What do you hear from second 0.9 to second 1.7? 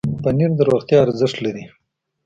ارزښت لري.